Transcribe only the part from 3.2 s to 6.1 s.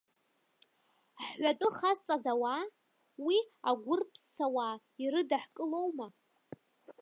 уи агәырԥсауаа ирыдаҳкылоума?